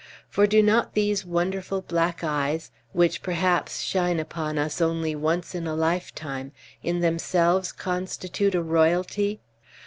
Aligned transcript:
For 0.29 0.47
do 0.47 0.63
not 0.63 0.95
these 0.95 1.27
wonderful 1.27 1.81
black 1.83 2.23
eyes, 2.23 2.71
which 2.91 3.21
perhaps 3.21 3.81
shine 3.81 4.19
upon 4.19 4.57
us 4.57 4.81
only 4.81 5.13
once 5.13 5.53
in 5.53 5.67
a 5.67 5.75
lifetime, 5.75 6.53
in 6.81 7.01
themselves 7.01 7.71
constitute 7.71 8.55
a 8.55 8.63
royalty? 8.63 9.41